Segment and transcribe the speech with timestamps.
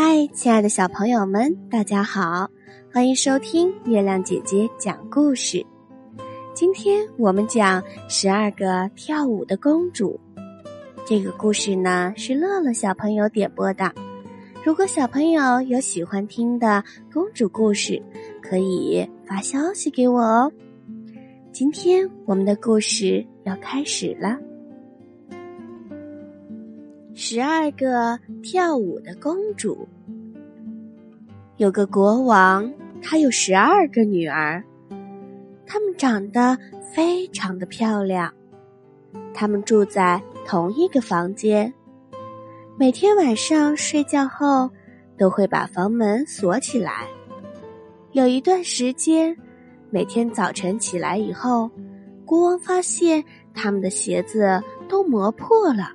[0.00, 2.48] 嗨，亲爱的小朋友们，大家好，
[2.92, 5.66] 欢迎收听月亮姐姐讲故事。
[6.54, 10.18] 今天我们讲十二个跳舞的公主。
[11.04, 13.92] 这个故事呢是乐乐小朋友点播的。
[14.64, 18.00] 如果小朋友有喜欢听的公主故事，
[18.40, 20.52] 可以发消息给我哦。
[21.50, 24.38] 今天我们的故事要开始了。
[27.20, 29.88] 十二个跳舞的公主。
[31.56, 34.62] 有个国王，他有十二个女儿，
[35.66, 36.56] 她们长得
[36.94, 38.32] 非常的漂亮。
[39.34, 41.74] 他们住在同一个房间。
[42.76, 44.70] 每天晚上睡觉后，
[45.18, 47.08] 都会把房门锁起来。
[48.12, 49.36] 有一段时间，
[49.90, 51.68] 每天早晨起来以后，
[52.24, 55.90] 国王发现他们的鞋子都磨破了，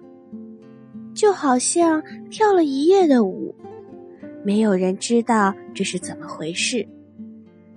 [1.14, 3.54] 就好像跳了一夜的舞。
[4.44, 6.88] 没有人知道这是怎么回事。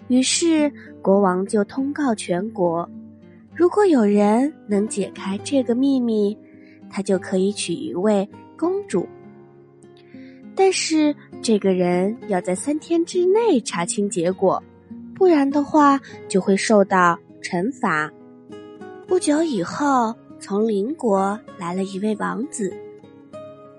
[0.09, 2.89] 于是国王就通告全国：
[3.55, 6.37] 如果有人能解开这个秘密，
[6.89, 8.29] 他就可以娶一位。
[8.59, 9.07] 公主，
[10.55, 14.63] 但是这个人要在三天之内查清结果，
[15.15, 18.11] 不然的话就会受到惩罚。
[19.07, 22.73] 不久以后，从邻国来了一位王子。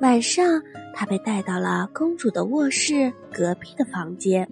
[0.01, 0.61] 晚上，
[0.93, 4.47] 他被带到了公主的卧室隔壁的房间。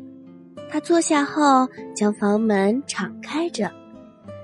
[0.70, 3.72] 他坐下后，将房门敞开着，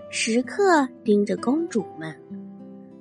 [0.10, 2.16] 时刻盯着公主们。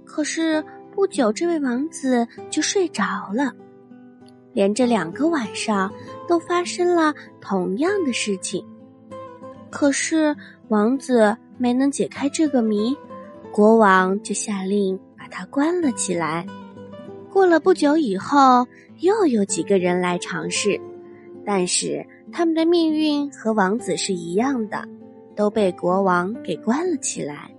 [0.05, 0.65] 可是。
[0.93, 3.55] 不久，这位王子就睡着了。
[4.53, 5.91] 连着两个晚上
[6.29, 8.67] 都发生了同样的事情，
[9.71, 10.37] 可是
[10.69, 12.95] 王子没能解开这个谜，
[13.53, 16.45] 国王就下令把他关了起来。
[17.33, 18.67] 过了不久以后，
[18.99, 20.81] 又有几个人来尝试，
[21.45, 24.87] 但是他们的命运和王子是一样的，
[25.35, 27.51] 都被国王给关了起来。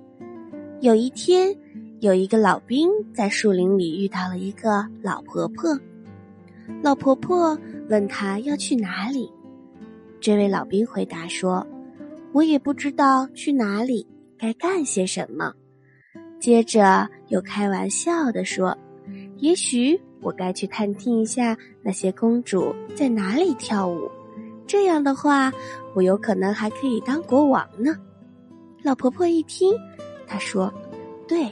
[0.82, 1.56] 有一天。
[2.02, 5.80] 有一个老兵在树林里遇到了一个老婆婆，
[6.82, 7.56] 老婆婆
[7.90, 9.32] 问他要去哪里。
[10.20, 11.64] 这位老兵回答说
[12.34, 15.54] ：“我也不知道去哪里，该干些什么。”
[16.42, 18.76] 接着又开玩笑的说
[19.42, 24.10] ：“也许我该去探听一下那些公主在哪里跳舞，
[24.66, 25.52] 这样的话，
[25.94, 27.96] 我有可能还可以当国王呢。”
[28.82, 29.74] 老婆婆一听，
[30.26, 30.74] 她说
[31.28, 31.46] ：“对。”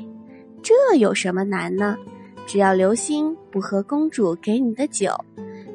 [0.61, 1.97] 这有什么难呢？
[2.45, 5.13] 只要留心不喝公主给你的酒，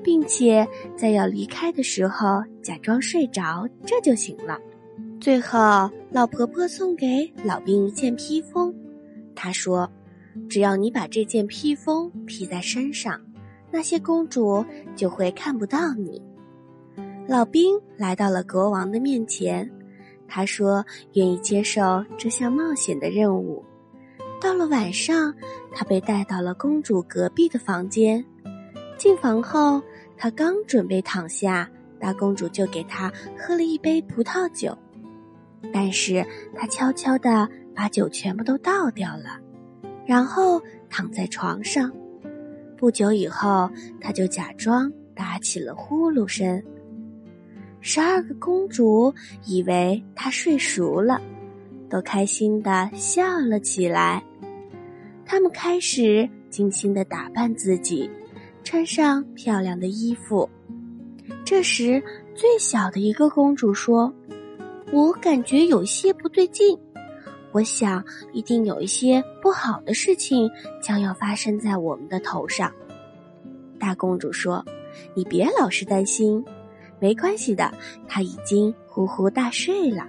[0.03, 4.59] 并且在要离开的时候假装睡着，这就行了。
[5.19, 8.75] 最后，老婆婆送给老兵一件披风，
[9.35, 9.91] 她说
[10.49, 13.21] ：“只要你把这件披风披在身上，
[13.71, 14.65] 那些公主
[14.95, 16.21] 就会看不到你。”
[17.27, 19.71] 老兵来到了国王的面前，
[20.29, 20.85] 他说
[21.15, 23.65] ：“愿意接受这项冒险的任务。”
[24.41, 25.35] 到了晚上，
[25.73, 28.23] 他被带到了公主隔壁的房间。
[28.99, 29.83] 进房后，
[30.19, 34.77] 他刚准备躺下，大公主就给他喝了一杯葡萄酒，
[35.73, 36.25] 但是
[36.55, 39.41] 他悄悄地把酒全部都倒掉了，
[40.07, 41.91] 然后躺在床上。
[42.77, 43.71] 不久以后，
[44.01, 46.63] 他就假装打起了呼噜声。
[47.81, 49.13] 十二个公主
[49.45, 51.21] 以为他睡熟了，
[51.89, 54.23] 都开心地笑了起来。
[55.27, 58.11] 他们开始精心的打扮自己，
[58.63, 60.49] 穿上漂亮的衣服。
[61.45, 62.03] 这时，
[62.35, 64.13] 最小的一个公主说
[64.93, 66.79] ：“我感觉有些不对劲，
[67.55, 68.05] 我想
[68.35, 70.51] 一定有一些不好的事情
[70.83, 72.71] 将要发生在我们的头上。”
[73.81, 74.65] 大公主说
[75.15, 76.45] ：“你别老是担心，
[76.99, 77.73] 没关系的，
[78.09, 80.07] 她已经呼呼大睡了。”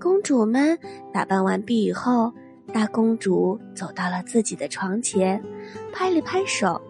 [0.00, 0.78] 公主们
[1.12, 2.32] 打扮完毕以后。
[2.72, 5.42] 大公主走到了自己的床前，
[5.92, 6.80] 拍了拍手，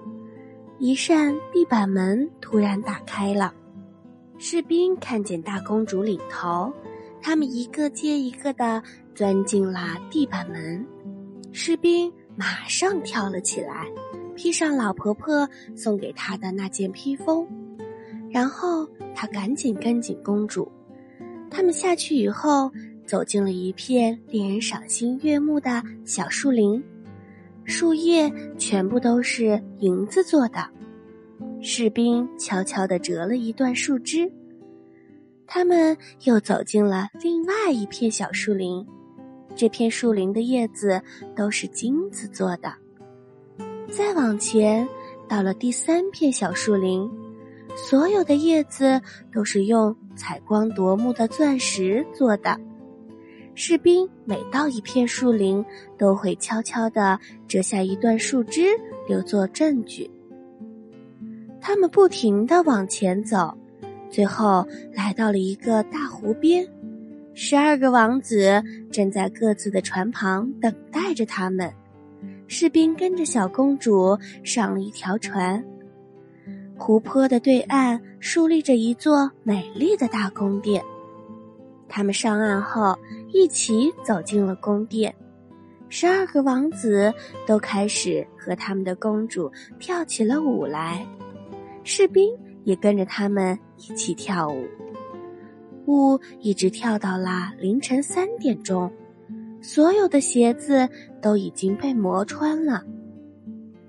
[0.79, 3.55] 一扇地板门突然打开了。
[4.37, 6.71] 士兵看见大公主领头，
[7.23, 8.83] 他们一个接一个的
[9.15, 10.85] 钻进了地板门。
[11.53, 13.87] 士兵马上跳了起来，
[14.35, 17.47] 披上老婆婆送给他的那件披风，
[18.31, 20.71] 然后他赶紧跟紧公主。
[21.51, 22.71] 他们下去以后。
[23.07, 26.81] 走进了一片令人赏心悦目的小树林，
[27.65, 30.65] 树叶全部都是银子做的。
[31.61, 34.31] 士兵悄悄地折了一段树枝。
[35.53, 38.87] 他们又走进了另外一片小树林，
[39.57, 41.03] 这片树林的叶子
[41.35, 42.73] 都是金子做的。
[43.91, 44.89] 再往前，
[45.29, 47.11] 到了第三片小树林，
[47.75, 49.03] 所有的叶子
[49.33, 52.57] 都是用采光夺目的钻石做的。
[53.57, 55.65] 士兵每到一片树林，
[55.99, 57.19] 都会悄悄地
[57.49, 58.69] 折下一段树枝，
[59.09, 60.09] 留作证据。
[61.61, 63.53] 他们不停地往前走，
[64.11, 66.67] 最后来到了一个大湖边。
[67.33, 71.73] 十二个王子正在各自的船旁等待着他们。
[72.49, 75.65] 士兵跟着小公主上了一条船。
[76.77, 80.83] 湖泊的对岸竖立着一座美丽的大宫殿。
[81.89, 82.99] 他们上岸后，
[83.33, 85.15] 一起走进了宫殿。
[85.89, 87.13] 十二个王子
[87.47, 91.07] 都开始和他们的公主跳起了舞来，
[91.85, 92.33] 士兵
[92.65, 94.65] 也跟着他们一起跳舞。
[95.87, 98.91] 舞一直跳到了凌晨三点钟，
[99.61, 100.89] 所有的鞋子
[101.21, 102.85] 都已经被磨穿了。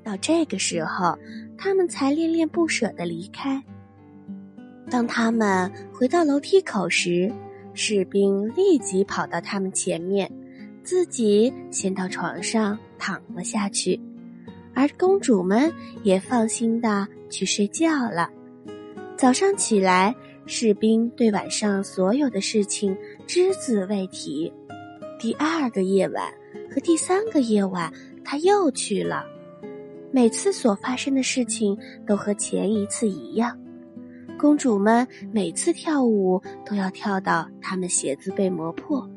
[0.04, 1.18] 到这个时候，
[1.58, 3.62] 他们才恋恋不舍地离开。
[4.90, 7.32] 当他们回到楼梯口时，
[7.74, 10.30] 士兵立即跑到他们前面，
[10.84, 14.00] 自己先到床上躺了下去，
[14.74, 15.72] 而公主们
[16.04, 18.28] 也放心的去睡觉了。
[19.22, 20.16] 早上起来，
[20.48, 22.98] 士兵对晚上所有的事情
[23.28, 24.52] 只字未提。
[25.20, 26.34] 第二个夜晚
[26.74, 27.94] 和第三个夜晚，
[28.26, 29.24] 他又去了。
[30.10, 31.78] 每次所发生的事情
[32.08, 33.56] 都和前一次一样。
[34.40, 39.08] 公主们每次跳舞都要跳到她们鞋子被磨破。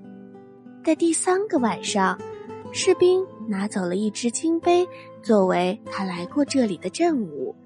[0.84, 2.20] 在第三个晚上，
[2.72, 4.86] 士兵拿走了一只金杯，
[5.22, 7.56] 作为他来过这里的证物。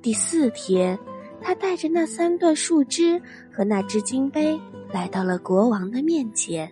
[0.00, 0.96] 第四天，
[1.40, 3.20] 他带着那三段树枝
[3.52, 4.58] 和那只金杯
[4.92, 6.70] 来到了国王的面前。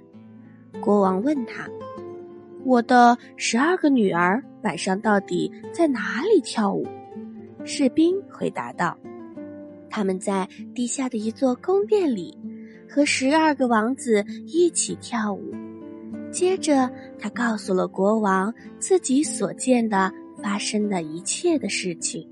[0.80, 1.68] 国王问他
[2.64, 6.86] ：“我的十二个女儿晚上到底在哪里跳舞？”
[7.64, 8.98] 士兵回答道。
[9.88, 12.36] 他们在地下的一座宫殿里，
[12.90, 15.54] 和十二个王子一起跳舞。
[16.32, 20.12] 接着，他告诉了国王自己所见的、
[20.42, 22.28] 发生的一切的事情，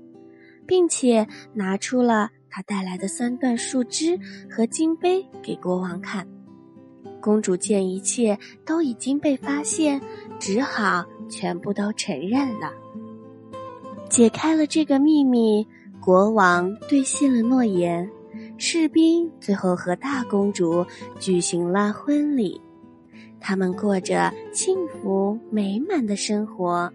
[0.65, 4.19] 并且拿出了他带来的三段树枝
[4.49, 6.27] 和金杯给国王看。
[7.21, 10.01] 公主见一切都已经被发现，
[10.39, 12.71] 只好全部都承认了，
[14.09, 15.65] 解开了这个秘密。
[16.01, 18.09] 国王兑现了诺言，
[18.57, 20.85] 士兵最后和大公主
[21.17, 22.59] 举行了婚礼，
[23.39, 26.91] 他们过着幸福美满的生活。